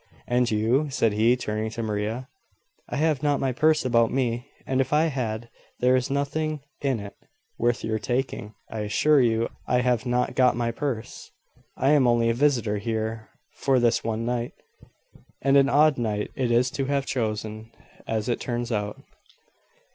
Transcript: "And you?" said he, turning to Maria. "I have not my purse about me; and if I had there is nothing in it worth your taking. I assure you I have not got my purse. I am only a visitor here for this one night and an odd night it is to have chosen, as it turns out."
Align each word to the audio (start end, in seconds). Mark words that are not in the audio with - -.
"And 0.25 0.49
you?" 0.49 0.89
said 0.89 1.13
he, 1.13 1.37
turning 1.37 1.69
to 1.69 1.83
Maria. 1.83 2.27
"I 2.89 2.95
have 2.95 3.21
not 3.21 3.39
my 3.39 3.51
purse 3.51 3.85
about 3.85 4.11
me; 4.11 4.47
and 4.65 4.81
if 4.81 4.91
I 4.93 5.03
had 5.13 5.47
there 5.79 5.95
is 5.95 6.09
nothing 6.09 6.61
in 6.81 6.99
it 6.99 7.13
worth 7.59 7.83
your 7.83 7.99
taking. 7.99 8.55
I 8.67 8.79
assure 8.79 9.21
you 9.21 9.47
I 9.67 9.81
have 9.81 10.07
not 10.07 10.33
got 10.33 10.55
my 10.55 10.71
purse. 10.71 11.29
I 11.77 11.91
am 11.91 12.07
only 12.07 12.31
a 12.31 12.33
visitor 12.33 12.79
here 12.79 13.29
for 13.51 13.79
this 13.79 14.03
one 14.03 14.25
night 14.25 14.53
and 15.39 15.55
an 15.55 15.69
odd 15.69 15.99
night 15.99 16.31
it 16.35 16.49
is 16.49 16.71
to 16.71 16.85
have 16.85 17.05
chosen, 17.05 17.71
as 18.07 18.27
it 18.27 18.39
turns 18.39 18.71
out." 18.71 18.99